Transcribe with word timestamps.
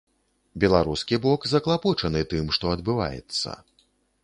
Беларускі 0.63 1.19
бок 1.25 1.45
заклапочаны 1.51 2.25
тым, 2.33 2.51
што 2.59 2.75
адбываецца. 2.75 3.57